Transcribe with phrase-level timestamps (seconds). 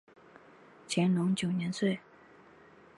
[0.89, 1.95] 乾隆九年卒。